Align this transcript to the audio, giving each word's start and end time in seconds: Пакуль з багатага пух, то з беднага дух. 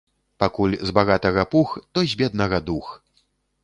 Пакуль 0.43 0.77
з 0.91 0.95
багатага 0.99 1.45
пух, 1.53 1.77
то 1.93 2.07
з 2.15 2.21
беднага 2.23 2.57
дух. 2.73 2.93